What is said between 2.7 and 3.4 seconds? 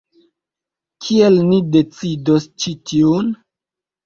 tiun?